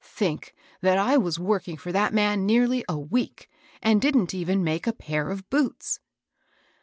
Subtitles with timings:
[0.03, 3.47] "Think that I was working for that man nearly a week,
[3.83, 5.99] and didn't even make a pair of boots